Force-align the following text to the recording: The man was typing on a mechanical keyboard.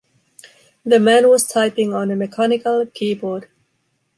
The 0.83 0.99
man 0.99 1.29
was 1.29 1.45
typing 1.47 1.93
on 1.93 2.09
a 2.09 2.15
mechanical 2.15 2.87
keyboard. 2.87 3.47